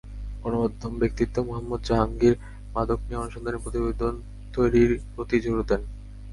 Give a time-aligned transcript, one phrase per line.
[0.41, 2.35] গণমাধ্যম ব্যক্তিত্ব মুহাম্মদ জাহাঙ্গীর
[2.75, 4.13] মাদক নিয়ে অনুসন্ধানী প্রতিবেদন
[4.53, 5.81] তৈরির প্রতি জোর দেন।